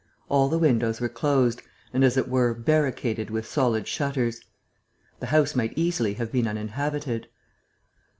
[0.29, 1.61] All the windows were closed
[1.93, 4.41] and, as it were, barricaded with solid shutters.
[5.19, 7.27] The house might easily have been uninhabited.